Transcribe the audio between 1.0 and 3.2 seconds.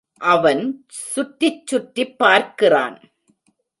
சுற்றிச் சுற்றிப் பார்க்கிறான்.